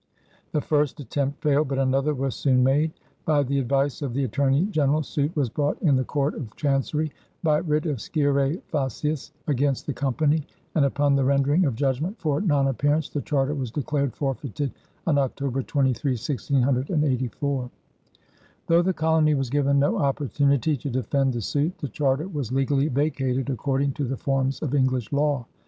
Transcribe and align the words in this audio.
The 0.51 0.61
first 0.61 0.99
attempt 0.99 1.43
failed, 1.43 1.67
but 1.67 1.77
another 1.77 2.15
was 2.15 2.33
soon 2.33 2.63
made. 2.63 2.91
By 3.23 3.43
the 3.43 3.59
advice 3.59 4.01
of 4.01 4.15
the 4.15 4.23
Attorney 4.23 4.65
General, 4.71 5.03
suit 5.03 5.35
was 5.35 5.47
brought 5.51 5.79
in 5.83 5.95
the 5.95 6.03
Court 6.03 6.33
of 6.33 6.55
Chancery 6.55 7.11
by 7.43 7.59
writ 7.59 7.85
of 7.85 8.01
scire 8.01 8.57
facias 8.69 9.31
against 9.47 9.85
the 9.85 9.93
company, 9.93 10.43
and 10.73 10.85
upon 10.85 11.15
the 11.15 11.23
rendering 11.23 11.65
of 11.65 11.75
judgment 11.75 12.17
for 12.19 12.41
non 12.41 12.65
appearance 12.67 13.09
the 13.09 13.21
charter 13.21 13.53
was 13.53 13.69
declared 13.69 14.15
forfeited 14.15 14.71
on 15.05 15.19
October 15.19 15.61
23, 15.61 16.13
1684. 16.13 17.69
Though 18.65 18.81
the 18.81 18.93
colony 18.93 19.35
was 19.35 19.51
given 19.51 19.77
no 19.77 19.99
opportunity 19.99 20.75
to 20.77 20.89
defend 20.89 21.33
the 21.33 21.41
suit, 21.41 21.77
the 21.77 21.87
charter 21.89 22.27
was 22.27 22.51
legally 22.51 22.87
vacated 22.87 23.51
according 23.51 23.91
to 23.91 24.05
the 24.05 24.17
forms 24.17 24.63
of 24.63 24.73
English 24.73 25.11
law. 25.11 25.45